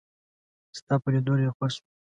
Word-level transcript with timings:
ستا 0.77 0.93
په 1.01 1.07
لیدو 1.13 1.33
ډېر 1.39 1.51
خوښ 1.57 1.71
شوم 1.75 1.87